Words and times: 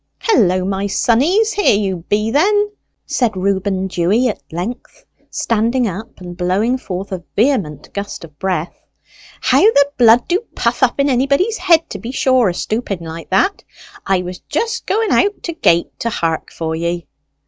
"Hullo, 0.21 0.65
my 0.65 0.87
sonnies, 0.87 1.51
here 1.53 1.77
you 1.77 1.97
be, 2.09 2.31
then!" 2.31 2.71
said 3.05 3.37
Reuben 3.37 3.85
Dewy 3.85 4.29
at 4.29 4.41
length, 4.51 5.05
standing 5.29 5.85
up 5.87 6.19
and 6.19 6.35
blowing 6.35 6.79
forth 6.79 7.11
a 7.11 7.21
vehement 7.35 7.93
gust 7.93 8.23
of 8.23 8.39
breath. 8.39 8.75
"How 9.41 9.61
the 9.61 9.91
blood 9.99 10.27
do 10.27 10.39
puff 10.55 10.81
up 10.81 10.99
in 10.99 11.07
anybody's 11.07 11.59
head, 11.59 11.87
to 11.91 11.99
be 11.99 12.09
sure, 12.11 12.49
a 12.49 12.53
stooping 12.55 13.01
like 13.03 13.29
that! 13.29 13.63
I 14.03 14.23
was 14.23 14.39
just 14.49 14.87
going 14.87 15.11
out 15.11 15.43
to 15.43 15.53
gate 15.53 15.99
to 15.99 16.09
hark 16.09 16.49
for 16.51 16.75
ye." 16.75 17.05